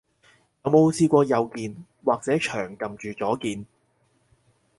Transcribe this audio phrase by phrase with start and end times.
[0.63, 3.67] 有冇試過右鍵，或者長撳住左鍵？